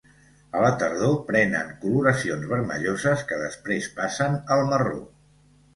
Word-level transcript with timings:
A 0.59 0.61
la 0.61 0.69
tardor 0.83 1.13
prenen 1.27 1.69
coloracions 1.83 2.49
vermelloses 2.55 3.25
que 3.33 3.41
després 3.47 3.93
passen 4.01 4.45
al 4.59 4.71
marró. 4.73 5.01